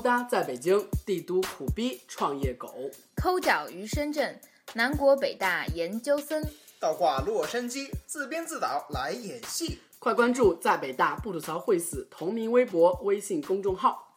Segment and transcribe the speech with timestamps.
[0.00, 2.68] 抠搭在北京，帝都苦逼创业狗；
[3.14, 4.40] 抠脚于深圳，
[4.72, 6.42] 南国北大研究生；
[6.80, 9.78] 倒挂洛杉矶，自编自导来演戏。
[9.98, 14.14] 快关注在北大不吐槽会死同名微博、微信公众号。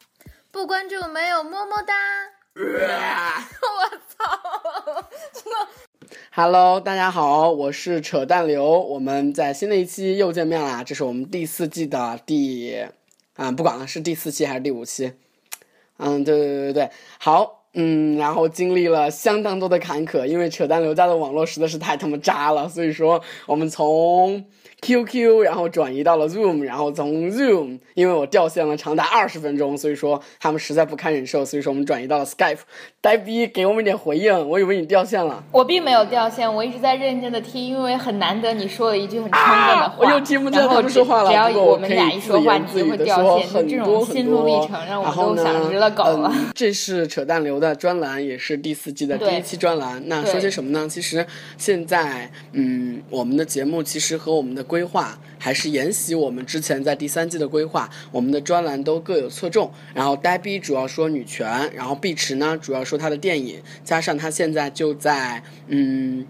[0.52, 1.94] 不关注没有么么哒！
[2.55, 5.09] 我操！
[5.34, 6.16] 真的。
[6.31, 10.81] Hello，大家好，我是扯淡刘，我们在新的一期又见面啦。
[10.81, 12.88] 这是我们第四季的第，
[13.36, 15.12] 嗯，不管了，是第四期还是第五期？
[15.98, 24.44] 嗯，对对对对对，好，嗯，然后经历了相当多的坎坷，因为扯淡刘家的网络实在是太他妈渣了，所以说我们从。
[24.86, 32.58] QQ，然后转移到了 Zoom，然后从 Zoom，因为我掉线了长达二十分钟，所以说他们实在不堪忍受，所以说我们转移到了 Skype。
[32.99, 35.41] 呆逼，给我们一点回应，我以为你掉线了。
[35.54, 39.96] 我并没有掉线，我一直在认真的听，因为很难得你说了一句很充分的话。
[39.98, 41.29] 我又听不见他们说话了。
[41.29, 43.66] 只要我们俩一说话，你就会掉线。
[43.66, 46.29] 这种心路历程让我都想直了狗了。
[46.54, 50.04] 这是扯淡流的专栏，也是第四季的第一期专栏。
[50.08, 50.88] 那说些什么呢？
[50.90, 51.26] 其实
[51.58, 55.18] 现在，嗯，我们的节目其实和我们的规划。
[55.40, 59.70] 还是沿袭我们之前在第三季的规划，我们的专栏都各有侧重。
[59.94, 66.25] 然后呆逼主要说女权，然后碧池呢主要说他的电影，加上他现在就在嗯。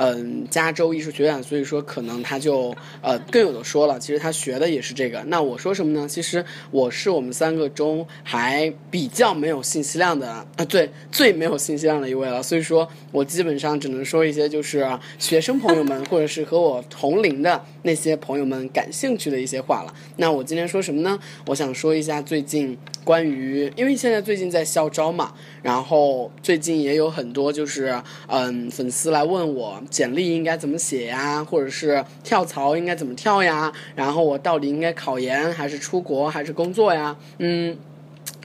[0.00, 3.98] 嗯，加州艺术学院，所以说可能他就呃更有的说了。
[3.98, 5.20] 其实他学的也是这个。
[5.26, 6.06] 那我说什么呢？
[6.08, 12.40] 其实我是我们三个中还比较没有信息量的啊，对，最没有信息量的一位了。
[12.40, 14.88] 所以说我基本上只能说一些就是
[15.18, 19.92] 学生朋友们或者是和我同龄的那些朋友们感兴趣的一些话了。
[20.18, 21.18] 那我今天说什么呢？
[21.46, 29.82] 我想说一下最近关于，因为现在最近在校招嘛，然后最近也有很多就是嗯粉丝来问我。
[29.90, 31.42] 简历应该怎么写呀？
[31.44, 33.72] 或者是跳槽应该怎么跳呀？
[33.94, 37.16] 然后我到底应该考研还是出国还是工作呀？
[37.38, 37.76] 嗯，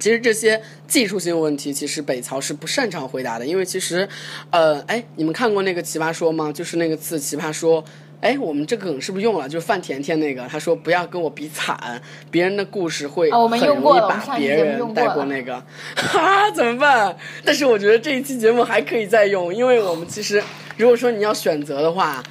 [0.03, 4.05] 其实这些技术性问题，其实北曹是不擅长回答的，因为其实，
[4.49, 6.51] 呃，哎，你们看过那个奇葩说吗？
[6.51, 7.81] 就是那个次奇葩说，
[8.19, 9.47] 哎，我们这个梗是不是用了？
[9.47, 15.63] 就是范甜甜那个，他说不要跟我比惨，别人的故事会很容易把别人带过那个，
[15.95, 17.15] 哈，怎么办？
[17.45, 20.43] 但是我觉得这一期节目还可以再用，因为我们其实。
[20.75, 22.21] 如果说你要选择的话，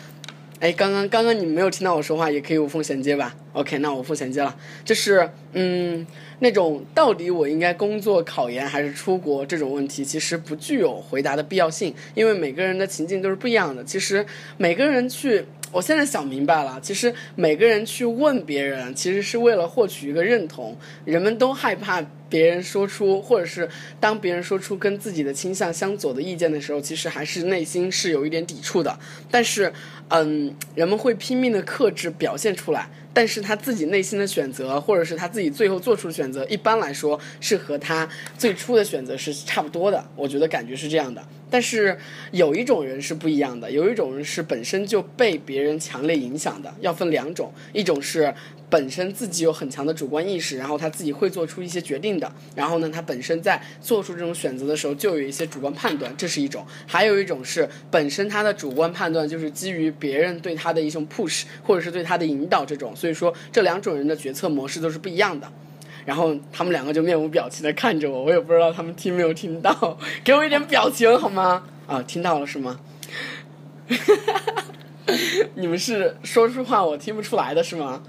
[0.62, 4.56] 哎，刚刚刚刚你没有听到我说话，也可以无缝衔接吧？OK，那我无缝衔接了。
[4.84, 6.06] 就是嗯，
[6.38, 13.82] 那种到底我应该工作、考研还是出国这种问题，其实不具有回答的必要性，因为每个人的情境都是不一样的。
[13.82, 14.24] 其实
[14.56, 20.76] 每个人去，我现在想明白了，其实每个人去问别人，其实是为了获取一个认同。
[21.04, 22.00] 人们都害怕。
[22.32, 23.68] 别人说出，或者是
[24.00, 28.98] 当别人说出跟自己的倾向相左的意见的时候，其实还是内心是有一点抵触的。
[29.30, 29.70] 但是，
[30.08, 32.88] 嗯，人们会拼命的克制表现出来。
[33.14, 40.02] 但是他自己内心的选择，或者是他自己最后做出的选择，一般来说是和他最初的选择是差不多的。
[40.16, 41.22] 我觉得感觉是这样的。
[41.50, 41.94] 但是
[42.30, 46.74] 有一种人是不一样的，有一种人是本身就被别人强烈影响的。
[46.80, 48.34] 要分两种，一种是
[48.70, 52.18] 本身自己有很强的主观意识，然后他自己会做出一些决定
[52.54, 56.66] 然后呢，他本身在做出这种选择的时候就有一些主观判断，这是一种。
[56.86, 62.94] 还有一种是本身他的主观判断就是基于别人对他的一种 push，或者是对他的引导这种。
[62.94, 65.50] 所以说，这两种人的决策模式都是不一样的。
[66.04, 71.62] 然后他们两个就面无表情的看着我，我也不知道他们听没有听到，给我一点表情好吗？
[71.86, 72.80] 啊，听到了是吗？
[75.54, 78.02] 你们是说出话我听不出来的是吗？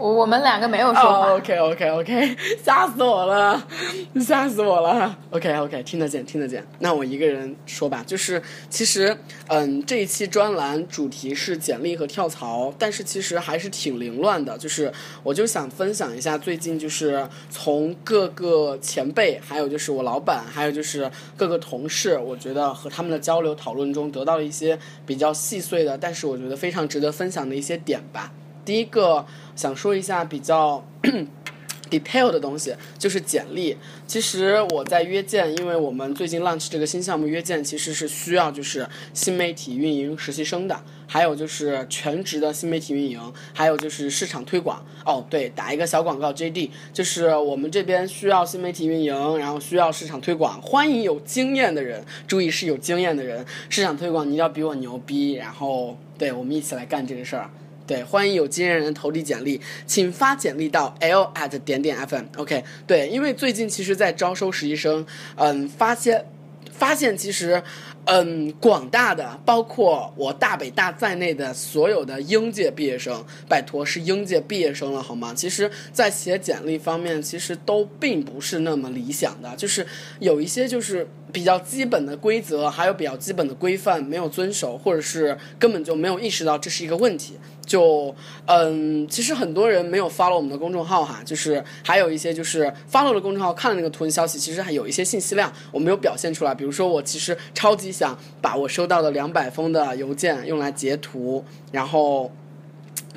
[0.00, 1.34] 我我们两个没有说话。
[1.34, 3.62] OK OK OK，吓死我了，
[4.18, 5.14] 吓死我了。
[5.30, 6.64] OK OK，听得见听得见。
[6.78, 9.14] 那我一个人说吧，就是其实
[9.48, 14.56] 嗯，这一期专栏主题是简历和跳槽，但是其实还是挺凌乱的。
[14.56, 14.90] 就是
[15.22, 28.32] 我就想分享一下最近就是从各个前辈，还有就是我老板，还有就是各个同事，我觉得和他们的交流讨论中得到了一些比较细碎的，但是我觉得非常值得分享的一些点吧。
[28.70, 29.26] 第一个
[29.56, 30.86] 想说一下比较
[31.90, 33.76] detail 的东西，就是简历。
[34.06, 43.20] 其实我在约见，因为我们最近 launch 这个新项目，约见其实是需要就是新媒体运营实习生的，还有就是全职的新媒体运营，
[43.52, 44.80] 还有就是市场推广。
[45.04, 53.44] 哦，对，打一个小广告，JD，就是我们这边需要新媒体运营，然后需要市场推广，欢迎有经验的人，注意是有经验的人。
[53.68, 57.50] 市场推广你要比我牛逼，然后对我们一起来干这个事儿。
[57.90, 62.24] 对，欢迎有经验人投递简历，请发简历到 l at 点点 fm。
[62.36, 65.04] OK，对，因为最近其实，在招收实习生，
[65.34, 66.24] 嗯，发现
[66.70, 67.60] 发现其实，
[68.04, 75.34] 嗯，广大的包括我大北大在内的所有的应届毕业生，拜托是应届毕业生了好吗？
[75.34, 79.84] 其实，在写简历方面，其实都并不是那么理想的，就是
[80.20, 87.34] 有一些就是比较基本的规则，还有比较基本的规范没有遵守，或者是根本就没有意识到这是一个问题。
[87.70, 88.12] 就
[88.46, 96.52] 嗯，其实很多人没有 follow 我们的公众号哈，就是还有一些就是 follow 了公众号看了那个图文消息，其实还有一些信息量我没有表现出来。
[96.52, 102.28] 比如说我其实超级想把我收到的两百封的邮件用来截图，然后。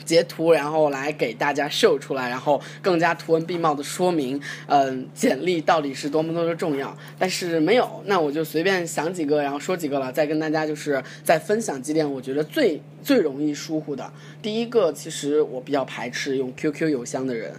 [0.04, 6.96] 截图，然后来给大家秀出来，然后更加图文并茂的说明，嗯，简历到底是多么多么重要。
[7.18, 14.12] 但是没有，那我就随便想几个，然后说几个了，再跟大家就是再分享几点，我觉得最最容易疏忽的。
[14.42, 17.54] 第一个，其实我比较排斥用 QQ 邮箱的人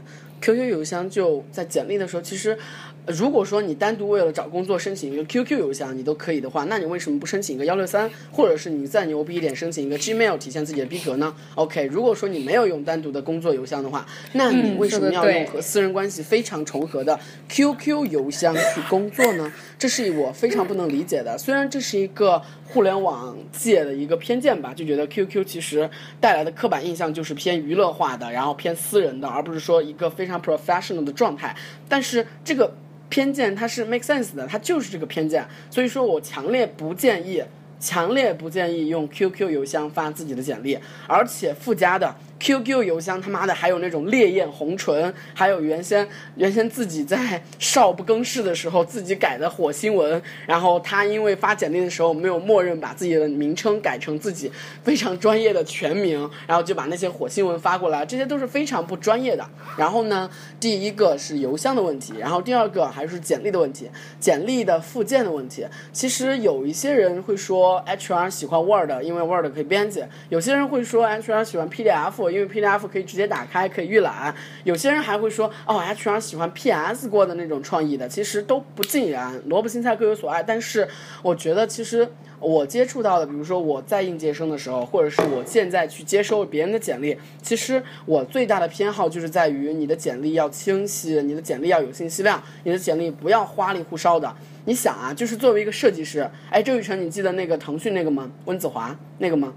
[0.44, 2.58] ，QQ 邮箱就在简历的时候，其实。
[3.06, 17.20] 如果说你单独为了找工作申请一个 QQ 邮箱，你都可以的话，那你为什么不申请一个幺六三，或者是你再牛逼一点申请一个 Gmail 体现自己的逼格呢？OK，如果说你没有用单独的工作邮箱的话，那你为什么要用和私人关系非常重合的
[17.50, 19.52] QQ 邮箱去工作呢？
[19.79, 21.37] 这是我非常不能理解的。
[21.37, 31.54] 虽然这是一个互联网界的一个偏见吧，就觉得 QQ 其实带来的刻板印象就是偏娱乐化的，然后偏私人的，而不是说一个非常 professional 的状态。
[31.88, 32.75] 但是这个。
[33.10, 37.40] 偏见它是 make sense 的，它就是这个偏见，所以说我强烈不建议，
[37.84, 42.14] 强烈不建议用 QQ 邮箱发自己的简历，而且附加的。
[42.40, 54.50] QQ 邮箱他妈的还有那种烈焰红唇，还有原先原先自己在少不更事的时候自己改的火星文，然后他因为发简历的时候没有默认把自己的名称改成自己
[54.82, 59.48] 非常专业的全名，然后就把那些火星文发过来，这些都是非常不专业的。
[59.78, 60.28] 然后呢，
[60.60, 63.88] 第一个是邮箱的问题，然后第二个还是简历的问题，
[64.20, 65.64] 简历的附件的问题。
[65.92, 72.25] 其实有一些人会说 HR 喜欢 Word，因为 Word 可以编辑；有些人会说 HR 喜欢 PDF。
[72.35, 74.35] 因为 PDF 可以直接打开，可以预览。
[74.65, 80.43] 有些人还会说，哦，HR 喜欢 PS 过的那种创意的，其实都不尽然，萝卜青菜各有所爱。
[80.43, 80.88] 但是
[81.23, 82.09] 我觉得，其实
[82.40, 94.34] 我接触到的，比如说我在应届生的时候，或者是我现在去接收别人的简历，其实我最大的偏好就是在于你的简历要清晰，你的简历要有信息量，你的简历不要花里胡哨的。
[94.66, 98.31] 你想啊，就是作为一个设计师，哎，周雨辰，你记得那个腾讯那个吗？
[98.44, 99.52] 温子华那个吗？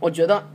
[0.00, 0.46] 我觉得。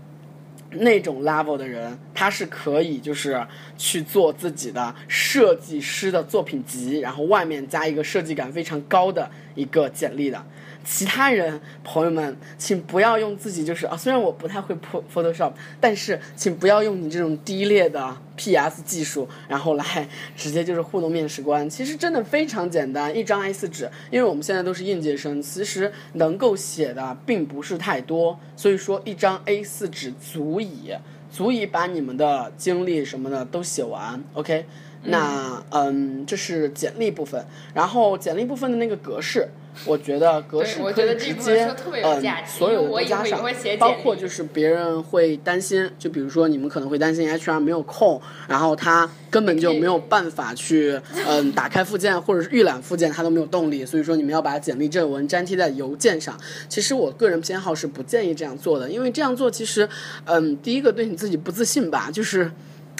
[0.75, 3.45] 那种 level 的人，他是可以就是
[3.77, 10.41] 去做自己的设计师的作品集，然后外面加一个设计感非常高的一个简历的。
[10.83, 14.75] 其他人，朋友们，请不要用自己就是啊，虽然我不太会
[15.13, 21.69] Photoshop，但是请不要用你这种低劣的 PS 技术，然后来直接就是糊弄面试官。
[21.69, 30.93] 其实真的非常简单，一张 A4 纸，因为我们现在都是应届生，其实能够写的并不是太多，所以说一张 A4 纸足以
[31.31, 34.21] 足以把你们的经历什么的都写完。
[34.33, 34.65] OK，
[35.03, 37.45] 那嗯，这是简历部分，
[37.75, 39.47] 然后简历部分的那个格式。
[39.85, 41.65] 我觉得格式可以直接，
[42.03, 43.41] 嗯，所有的都加上，
[43.79, 56.37] 包括就是别人会担心，就比如说你们可能会担心 HR 没有空，然后他根本就没有办法去，嗯，打开附件或者是预览附件，他都没有动力，所以说你们要把简历正文粘贴在邮件上。
[56.69, 59.87] 其实我个人偏好是不建议这样做的，因为这样做其实，
[60.25, 62.51] 嗯，第一个对你自己不自信吧，就是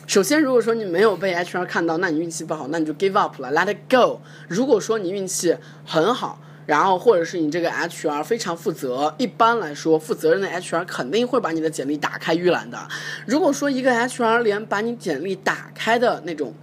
[0.08, 4.20] 首先如果说你没有被 HR 看到，那你运气不好，那你就 give up 了，let it go。
[4.48, 5.56] 如果说你运气
[5.86, 6.40] 很好。
[6.66, 12.78] 然后，或者是你这个 HR 非常负责，一般来说，负责任的 HR 肯定会把你的简历打开预览的。
[13.26, 16.54] 如果说一个 HR 连把你简历打开的那种。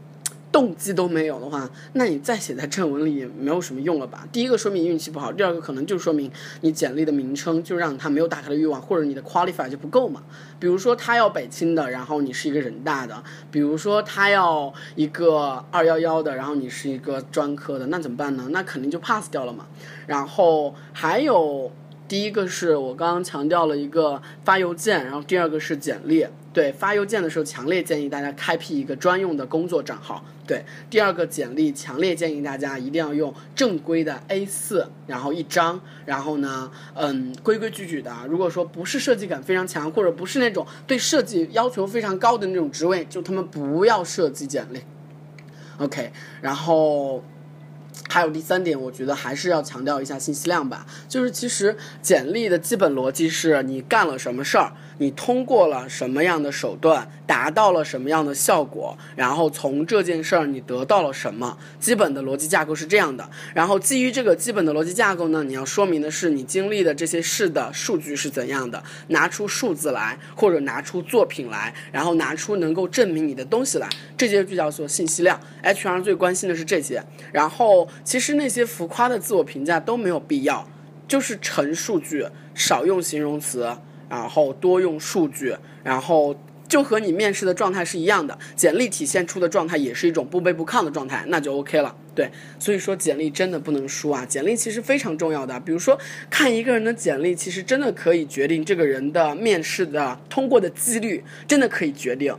[0.50, 4.26] 动机都没有的话，那你再写在正文里也没有什么用了吧？
[4.33, 6.31] 第一个说明运气不好，第二个可能就说明
[6.62, 10.23] 你简历的名称就让他没有打开的欲望，或者你的 qualify 就不够嘛。
[10.59, 13.14] 比如说他要北清的，然后你是一个人大的；
[13.50, 18.49] 比如说他要一个二幺幺的，然后你是一个专科的，那怎么办呢？
[18.50, 19.67] 那肯定就 pass 掉了嘛。
[20.07, 21.71] 然后还有。
[22.09, 26.26] 第一个是我刚刚强调了一个发邮件，然后第二个是简历。
[26.58, 30.24] 对，发邮件的时候强烈建议大家开辟一个专用的工作账号。
[30.44, 38.12] 对，第二个简历强烈建议大家一定要用正规的 A4，然后一张，然后呢，嗯，规规矩矩的。
[38.28, 44.80] 如果说不是设计感非常强，或者不是那种对设计要求非常高的那种职位，就他们不要设计简历。
[45.78, 46.10] OK，
[46.42, 47.22] 然后。
[48.08, 50.86] 还有第三点，我觉得还是要强调一下信息量吧。
[51.08, 61.57] 就是其实简历的基本逻辑是你干了什么事儿，你通过了什么样的手段，达到了什么样的效果，然后从这件事儿你得到了什么。
[61.81, 63.28] 基本的逻辑架构是这样的。
[63.55, 75.40] 然后基于这个基本的逻辑架构呢，你要说明的是你经历的这些事的数据是怎样的，拿出数字来，或者拿出作品来，然后拿出能够证明你的东西来，这些就叫做信息量。
[75.62, 77.02] HR 最关心的是这些，
[77.33, 77.88] 然后。
[78.05, 80.67] 其实那些浮夸的自我评价都没有必要，
[81.07, 83.76] 就是陈数据，少用形容词，
[84.08, 86.36] 然后多用数据，然后
[86.68, 91.94] 就和你面试的状态是一样的，简历体现出的状态也是一种不卑不亢的状态，那就 OK 了。
[92.14, 95.58] 对，所以说简历真的不能输啊，简历其实非常重要的。
[95.60, 95.98] 比如说
[96.28, 102.36] 看一个人的简历，其实真的可以决定这个人的面试的通过的几率，真的可以决定。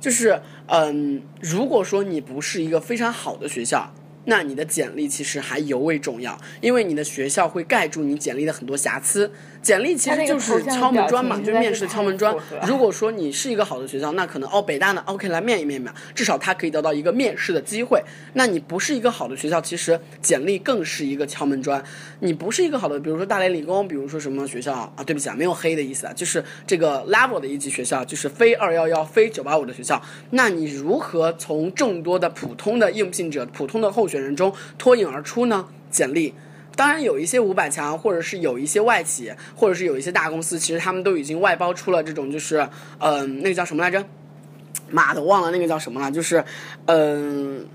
[0.00, 3.92] 就是嗯，如果说你不是一个非常好的学校。
[4.30, 9.32] 那你的简历其实还尤为重要，因为你的学校会盖住你简历的很多瑕疵。
[9.60, 12.34] 简历其实就是敲门砖嘛，就是面试的敲门砖。
[12.66, 18.02] 如果说你是一个好的学校，那可能哦，北大呢，OK 来面一面嘛，至少他可以得到一个面试的机会。
[18.34, 21.82] 那你不是一个好的学校，其实简历更是一个敲门砖。
[22.20, 25.04] 你不是一个好的，比如说大连理工，比如说什么学校啊？
[25.04, 30.00] 对不起啊，没有黑的意思啊，就是这个 level 的一级学校，就是非二幺幺、非九八五的学校。
[30.30, 35.66] 那你如何从众多的普通的应聘者、普通的候选人中脱颖而出呢？
[35.90, 36.34] 简历。
[36.78, 42.64] 当然有一些五百强，或者是有一些外企，或者是有一些大公司，其实他们都已经外包出了这种，就是
[43.00, 44.04] 嗯，那个叫什么来着？
[44.88, 46.08] 妈的，忘了那个叫什么了？
[46.08, 46.44] 就是
[46.86, 47.66] 嗯，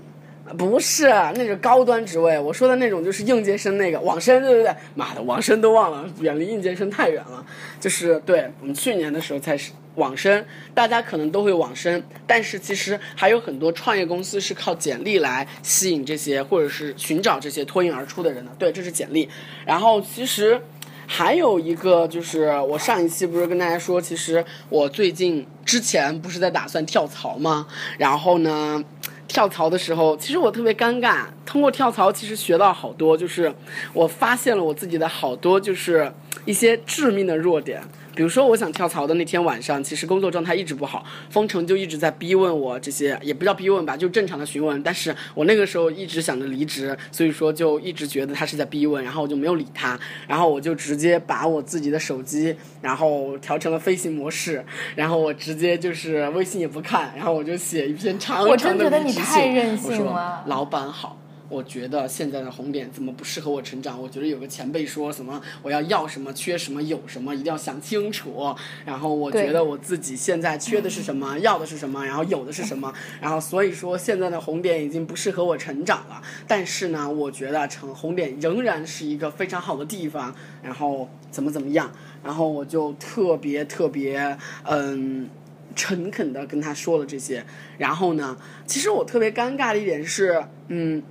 [0.56, 2.38] 不是，那是高端职位。
[2.38, 7.44] 我说的那种就是应届生那个网申，对对对，妈的，网申都忘了，远离应届生太远了。
[7.78, 9.72] 就是对我们去年的时候才是。
[9.96, 18.50] 网申，大家可能都会网申，但是其实还有很多创业公司是靠简历来吸引这些，或者是寻找这些脱颖而出的人的。
[18.58, 19.28] 对，这是简历。
[19.64, 20.60] 然后其实
[21.06, 27.66] 还有一个就是，我上一期不是跟大家说，其实我最近之前不是在打算跳槽吗？
[27.98, 28.82] 然后呢，
[29.28, 31.26] 跳槽的时候，其实我特别尴尬。
[31.44, 33.52] 通过跳槽，其实学到好多，就是
[33.92, 36.10] 我发现了我自己的好多就是
[36.46, 37.80] 一些致命的弱点。
[38.14, 44.80] 比如说，我想跳槽的那天晚上，其实工作状态一直不好，封城就一直在逼问我这些，也不叫逼问吧，就正常的询问。
[44.82, 61.18] 但是我那个时候一直想着离职，所以说就一直觉得他是在逼问，然后我就没有理他，然后我就直接把我自己的手机，然后调成了飞行模式，然后我直接就是微信也不看，然后我就写一篇长长的离职信，我说老板好。
[61.50, 64.00] 我觉得现在的红点怎么不适合我成长？
[64.00, 68.54] 我觉得有个前辈说什么我要要什么缺什么有什么一定要想清楚。
[68.86, 72.92] 然后我觉得我自己现在缺的是什么，要的是什么，然后有的是什么。
[73.20, 76.22] 然后所以说现在的红点已经不适合我成长了。
[76.48, 80.34] 但是呢，我觉得成红点仍然是一个非常好的地方。
[80.62, 81.92] 然后怎么怎么样？
[82.24, 85.28] 然后我就特别特别嗯
[85.76, 87.44] 诚恳的跟他说了这些。
[87.76, 88.36] 然后呢，
[88.66, 91.02] 其实我特别尴尬的一点是嗯。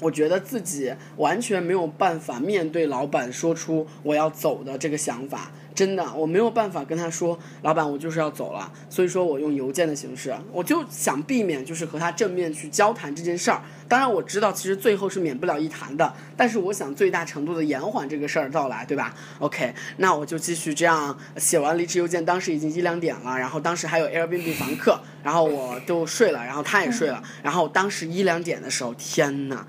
[0.00, 5.50] 我觉得自己完全没有办法面对老板说出我要走的这个想法。
[5.76, 8.72] 真的，我没有办法跟他说，老板，我就是要走了。
[8.88, 13.60] 所以说我用邮件的形式，我就想避免就是和他正面去交谈这件事儿。
[13.86, 22.24] 当然我知道，其实最后是免不了一谈的，但是我想最大程度的延缓这个事儿到来，对吧？OK，那我就继续这样写完离职邮件。
[22.24, 29.66] 当时已经一两点了，然后当时还有 Airbnb 房客，然后我就睡了，然后他也睡了，然后当时一两点的时候，天呐！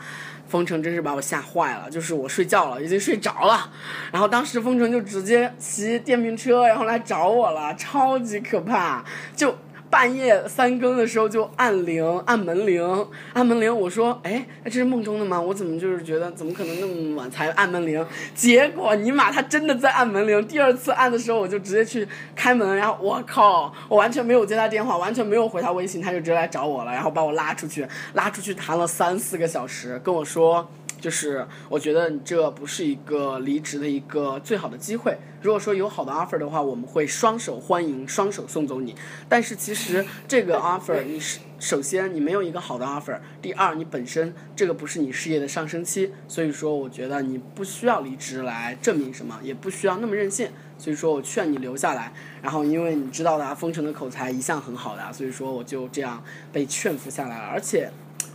[0.48, 3.70] 封城真是把我吓坏了，就是我睡觉了，已经睡着了，
[4.12, 9.04] 然后当时封城就直接骑电瓶车，然后来找我了，超级可怕，
[9.36, 9.56] 就。
[9.90, 13.76] 半夜三更的时候就按铃，按门铃，按门铃。
[13.76, 15.40] 我说，哎，这是梦中的吗？
[15.40, 18.06] 我怎么就是觉得，怎么可能那么晚才按门铃？
[18.36, 20.46] 结果尼玛，他真的在按门铃。
[20.48, 30.70] 第二次按的时候，我就直接去开门，然后我靠，我完全没有接他电话，完全没有回他微信，他就直接来找我了，然后把我拉出去，拉出去谈了三四个小时，跟我说。
[31.00, 35.18] 就是我觉得你这不是一个离职的一个最好的机会。
[35.42, 38.96] 如果说有好的 offer 的话，我们会双手欢迎，双手送走你。
[39.30, 50.50] 但是其实这个 offer，你是首先你没有一个好的 offer，第二你本身这个不是你事业的上升期，所以说我觉得你不需要离职来证明什么，也不需要那么任性。
[50.80, 52.12] 所以说我劝你留下来。
[52.42, 57.46] 然后因为你知道的，啊丰城的口才一向很好的，啊所以说我就这样被劝服下来了。
[57.46, 57.92] 而且。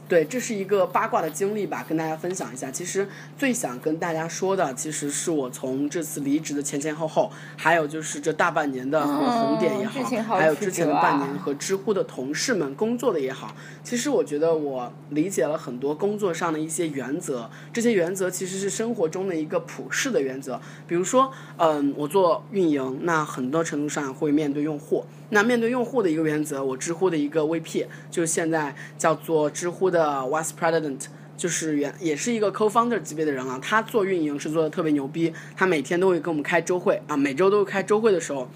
[0.09, 2.71] 对，这是一个八卦的经历吧，跟大家分享一下。
[2.71, 13.57] 其实最想跟大家说的，其实是我从这次离职的前前后后，还有就是这大半年的和红点也好，还有之前的半年和知乎的同事们工作的也好。
[13.83, 20.61] 其实我觉得我理解了很多工作上的一些原则，这些原则其实是生活中的一个普世的原则。
[20.87, 25.07] 比如说，嗯，我做运营，那很多程度上会面对用户。
[25.35, 31.07] 那面对用户的一个原则，我知乎的一个 VP，就现在叫做知乎的 Vice President，
[31.39, 33.59] 就是原也是一个 Co-founder 级别的人啊。
[33.63, 38.47] 他做运营是做的特别牛逼，他每天都会跟我们开周会啊，每周都会开周会的时候。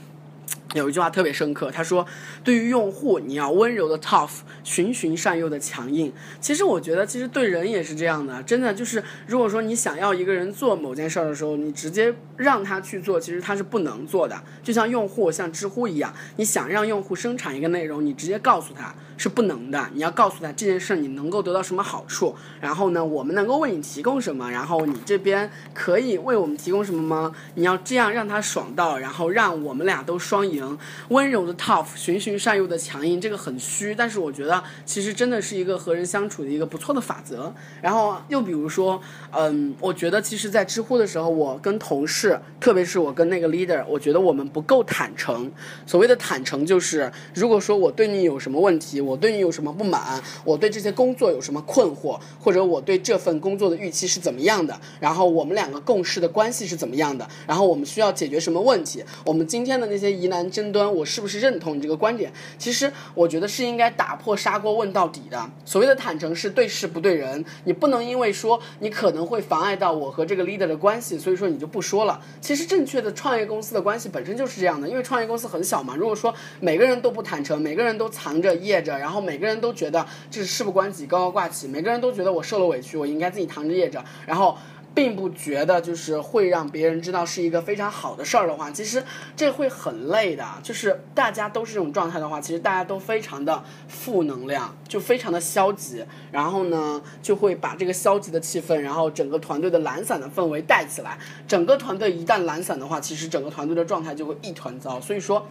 [0.74, 2.04] 有一句话特别深刻，他说
[2.42, 14.36] ：“对于用户，你要温柔的 tough，循循善诱的强硬。”其实我觉得，其实对人也是这样的，真的就是，如果说你想要一个人做某件事儿的时候，你直接让他去做，其实他是不能做的。
[14.62, 19.88] 就像用户，像知乎一样，你想让用户生产一个内容，你直接告诉他是不能的。
[19.94, 27.32] 你要告诉他这件事你能够得到什么好处，然后呢，我们能够为你提供什么，然后你这边可以为我们提供什么吗？
[27.54, 30.65] 你要这样让他爽到，然后让我们俩都双赢。
[31.08, 37.52] 温柔的 tough，循循善诱的强硬，这个很虚，但是我觉得其实真的是一个和人相处的一个不错的法则。
[37.82, 39.00] 然后又比如说，
[39.32, 45.50] 嗯，我觉得其实，在知乎的时候，我跟同事，特别是我跟那个 leader，我觉得我们不够坦诚。
[45.84, 60.45] 所谓的坦诚，就是如果说我对你有什么问题，我对你有什么不满，我对这些工作有什么困惑，或者我对这份工作的预期是怎么样的，然后我们两个共事的关系是怎么样的，然后我们需要解决什么问题，我们今天的那些疑难。
[60.50, 62.32] 争端，我是不是认同你这个观点？
[62.58, 65.50] 其实我觉得是应该打破砂锅问到底的。
[65.64, 72.20] 所谓的坦诚是对事不对人，你不能因为说你可能会妨碍到我和这个 leader 的关系，所以说你就不说了。
[72.40, 75.94] 其实正确的创业公司的关系本身就是这样的，因为创业公司很小嘛。
[75.96, 84.56] 如果说每个人都不坦诚，每个人都藏着掖着，然后每个人都觉得这是事不关己高高挂起，每个人都觉得我受了委屈，我应该自己藏着掖着，然后。
[84.96, 89.04] 并不觉得就是会让别人知道是一个非常好的事儿的话，其实
[89.36, 90.42] 这会很累的。
[90.62, 96.02] 就是大家都是这种状态的话，其实大家都非常的负能量，就非常的消极。
[96.32, 101.18] 然后呢，就会把这个消极的气氛，然后整个团队的懒散的氛围带起来。
[101.46, 104.98] 整个团队一旦懒散的话，其实整个团队的状态就会一团糟。
[104.98, 105.46] 所以说。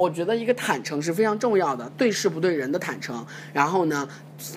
[0.00, 3.22] 我觉得一个坦诚是非常重要的，对事不对人的坦诚。
[3.52, 4.08] 然后呢，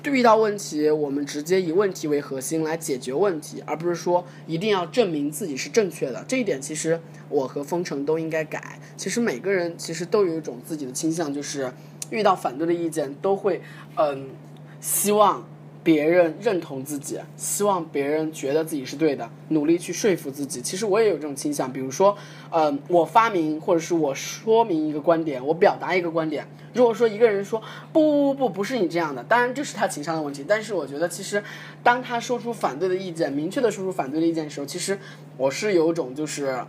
[0.06, 6.24] 遇到问题，我们直接以问题为核心来解决问题，而不是说一定要证明自己是正确的。
[6.30, 6.98] 这一点其实
[7.28, 8.80] 我和封城都应该改。
[8.96, 11.70] 其实每个人其实都有一种自己的倾向，就是
[12.10, 13.62] 遇到反对的意见都会，
[13.98, 14.30] 嗯，
[14.80, 15.46] 希望。
[15.84, 20.62] 别人认同自己，希望别人觉得自己是对的，努力去说服自己。
[20.62, 22.16] 其实我也有这种倾向，比如说，
[22.52, 26.48] 嗯，我发明或者是我说明一个观点，我表达一个观点。
[26.74, 30.46] 如果说一个人说不不不不不是你这样的，当然这是他情商的问题。
[30.48, 31.44] 但是我觉得，其实
[31.84, 34.98] 当他说出反对的意见，明确的说出反对的意见的时候，其实
[35.38, 36.64] 我是有种就是。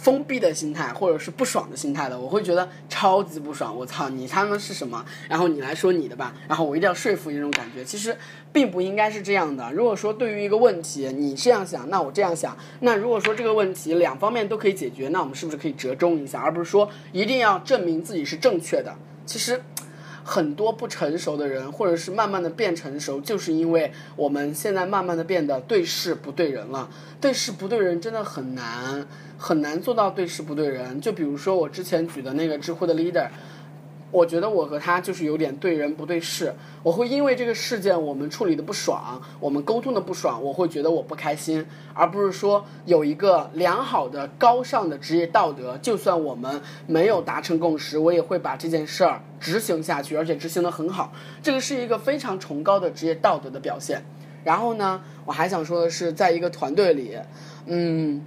[0.00, 3.76] 封闭的心态，或者是不爽的心态的，我会觉得超级不爽。
[3.76, 5.04] 我操，你他妈是什么？
[5.28, 7.84] 然后你来说你的吧，然后我一定要说服你这种感觉。
[7.84, 8.16] 其实
[8.50, 9.70] 并不应该是这样的。
[9.72, 18.96] 如果说对于一个问题你这样想，那我这样想，那如果说这个问题两方面都可以解决，那我们是不是可以折中一下，而不是说一定要证明自己是正确的？
[19.26, 19.62] 其实。
[20.22, 26.88] 很多不成熟的人，或者是慢慢的变成熟，就是因为我们现在慢慢的变得对事不对人了。
[27.20, 29.04] 对事不对人真的很难，
[29.40, 31.00] 很难做到对事不对人。
[31.00, 33.28] 就比如说我之前举的那个知乎的 leader。
[34.12, 54.02] 我觉得我和他就是有点对人不对事，我会因为这个事件我们处理的不爽，我们沟通的不爽，我会觉得我不开心，而不是说有一个良好的高尚的职业道德，就算我们没有达成共识，我也会把这件事儿执行下去，而且执行的很好，这个是一个非常崇高的职业道德的表现。
[54.42, 57.16] 然后呢，我还想说的是，在一个团队里，
[57.66, 58.20] 嗯，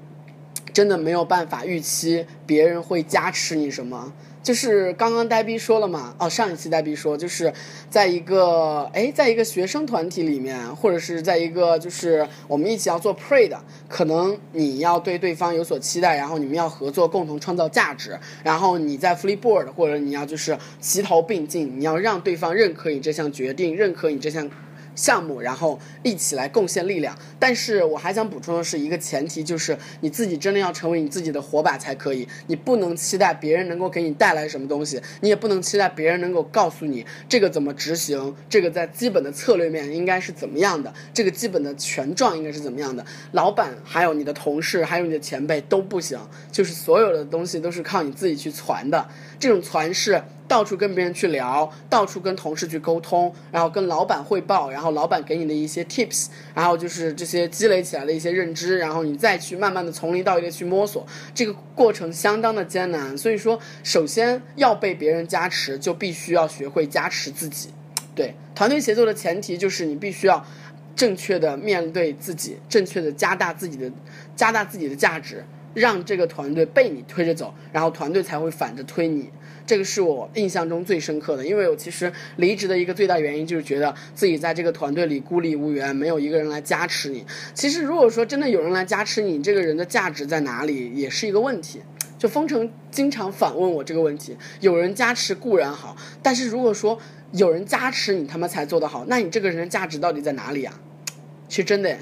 [0.74, 4.12] 真的没有办法预期别人会加持你什么。
[4.42, 7.54] 就是刚刚呆逼说了嘛，哦，上一期呆逼说，就是
[7.90, 13.58] 在一个哎，在一个学生团体里面，或者是在一个就是我们一起要做 pre 的，
[13.88, 24.50] 可能你要对对方有所期待，然后你们要合作，共同创造价值，然后你在 free board，或者你要就是齐头并进，你要让对方认可你这项决定，认可你这项。
[24.96, 27.18] 项目，然后一起来贡献力量。
[27.40, 32.28] 但是我还想补充的是，一个前提就是你自己真的要成为你自己的火把才可以。
[32.48, 43.06] 你不能期待别人能够给你带来什么东西，你也不能期待别人能够告诉你这个怎么执行，这个在基本的策略面应该是怎么样的，这个基本的权状应该是怎么样的。
[43.32, 46.20] 老板还有你的同事，还有你的前辈都不行，
[46.52, 49.08] 就是所有的东西都是靠你自己去传的。
[49.44, 63.18] 这种传是到处跟别人去聊，到处跟同事去沟通，然后跟老板汇报，然后老板给你的一些 tips，然后就是这些积累起来的一些认知，然后你再去慢慢的从零到一的去摸索，这个过程相当的艰难。
[63.18, 67.74] 所以说，首先要被别人加持，就必须要学会加持自己。
[68.16, 70.46] 对，团队协作的前提就是你必须要
[70.96, 73.92] 正确的面对自己，正确的加大自己的
[74.38, 79.30] 加大自己的价值，让这个团队被你推着走，然后团队才会反着推你。
[79.66, 87.26] 这个是我印象中最深刻的，因为我其实离职的一个最大原因就是觉得自己在这个团队里孤立无援，没有一个人来加持你。
[87.54, 91.80] 其实如果说真的有人来加持你，这个人的价值在哪里，也是一个问题。
[92.20, 97.00] 就封城经常反问我这个问题，有人加持固然好，但是如果说
[97.32, 100.78] 有人加持你他妈才做得好，那你这个人的价值到底在哪里啊？
[101.48, 101.98] 其实真的。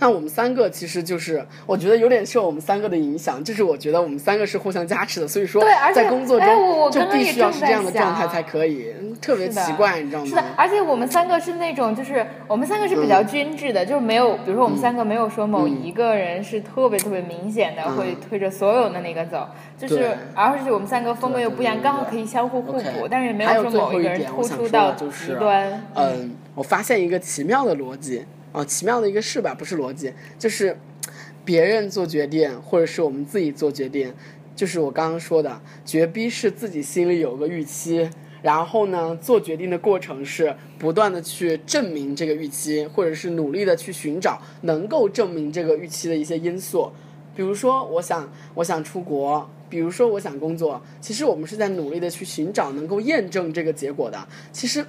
[0.00, 10.26] 那我们三个其实就是，我觉得有点受我们三个的影响，就是我觉得我们三个是互相加持的，所以说在工作中就必须要是这样的状态才可以，特别奇怪，你知道吗？
[10.26, 25.82] 是的，而且我们三个是那种，就是我们三个是比较均质的，就是没有，比如说我们三个没有说某一个人是特别特别明显的会推着所有的那个走，就是而且我们三个风格又不一样，刚好可以相互互补，但是也没有说某一个人突出到极端。
[25.94, 28.24] 嗯，我发现一个奇妙的逻辑。
[28.52, 30.76] 哦，奇妙的一个事吧，不是逻辑，就是
[31.44, 34.12] 别人做决定，或者是我们自己做决定，
[34.56, 38.08] 就是我刚刚说的，绝逼是自己心里有个预期，
[38.42, 46.90] 然后呢，做决定的过程是不断的去证明这个预期，或者是努力的去寻找能够证明这个预期的一些因素，
[47.36, 54.86] 比如说我想我想出国，比如说我想工作，其实我们是在努力的去寻找能够验证这个结果的，其实。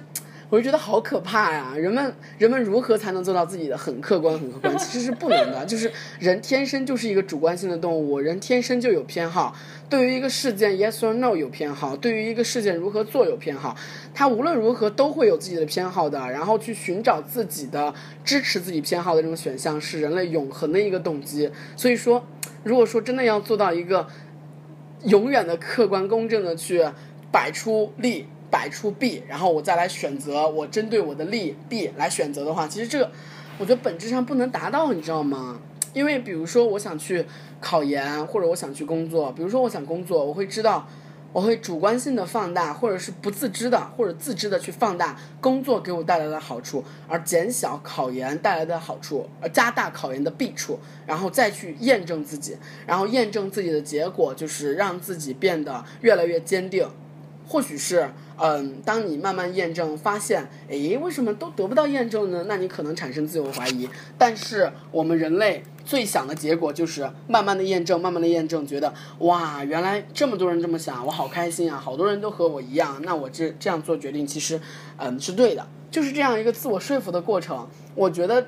[0.50, 1.74] 我就觉得好可怕呀！
[1.76, 4.76] 人们人们如何才能做到自己的很客观、很客观？
[4.76, 5.64] 其实是不能的。
[5.64, 9.54] 就是人天生就是一个主观性的动物，人天生就有偏好。
[9.88, 13.76] 对于一个事件，yes or no 有偏好；对于一个事件如何做有偏好。
[14.12, 16.18] 他无论如何都会有自己的偏好的。
[16.18, 21.48] 然后去寻找自己的支持自己偏好的这种选项，是人类永恒的一个动机。
[21.76, 22.26] 所以说，
[22.64, 24.04] 如果说真的要做到一个
[25.04, 26.84] 永远的客观公正的去
[27.30, 28.26] 摆出利。
[28.50, 33.10] 摆出 B，然后我再来选择，我针对我的利 B 来选择的话，其实这个
[33.58, 35.60] 我觉得本质上不能达到，你知道吗？
[35.92, 37.24] 因为比如说我想去
[37.60, 40.86] 考研，或者我想去工作，比如说我想工作，我会知道，
[41.32, 56.88] 我会主观性的放大，或者是不自知的，或者自知的去放大工作给我带来的好处，而减小考研带来的好处，而加大考研的弊处，然后再去验证自己，然后验证自己的结果就是让自己变得越来越坚定，
[57.50, 58.08] 或许是。
[58.42, 62.46] 嗯，当你慢慢验证，发现，诶，为什么都得不到验证呢？
[62.48, 63.86] 那你可能产生自我怀疑。
[64.16, 71.78] 但是我们人类最想的结果就是慢慢的验证，慢慢的验证，觉得哇，原来这么多人这么想，我好开心啊！
[71.78, 74.58] 好多人都和我一样，那我这这样做决定其实，
[74.96, 77.68] 嗯，是对的，就是这样一个自我说服的过程。
[77.94, 78.46] 我觉得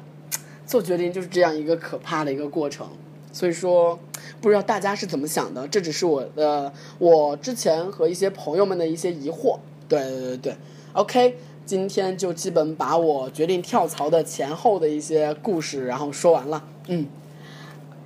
[0.65, 2.89] 做决定就是这样一个可怕的一个过程。
[3.33, 3.99] 所以说，
[4.41, 5.67] 不知道大家是怎么想的？
[5.69, 9.59] 这只是我的，我之前和一些朋友们的一些疑惑。
[9.89, 10.57] 对对对对
[10.93, 16.63] ，OK，今天就基本把我决定跳槽的前后的一些故事，然后说完了。
[16.89, 17.07] 嗯，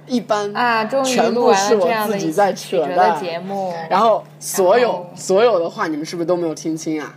[0.06, 3.72] 一般啊，全部是我自己在扯的节目。
[3.90, 7.16] 然后所有所有的话，你们是不是都没有听清啊？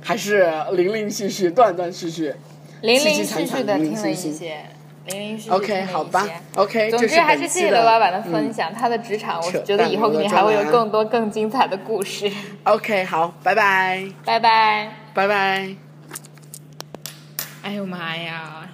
[0.00, 2.34] 还是零零续续、断断续续、
[2.82, 4.64] 零零续续的听了一些。
[5.50, 6.90] OK，好吧，OK。
[6.90, 12.30] 总之还是谢谢刘老板的分享，他的职场，我觉得以后肯定还会有更多更精彩的故事。
[12.64, 15.68] OK，好，拜拜，拜拜，拜拜。
[17.62, 18.67] 哎呦妈呀！